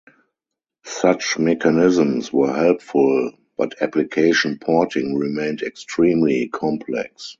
[0.83, 7.29] Such mechanisms were helpful, but application porting remained extremely complex.